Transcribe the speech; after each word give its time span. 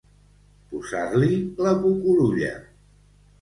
Posar-li 0.71 1.37
la 1.67 1.75
cucurulla. 1.85 2.51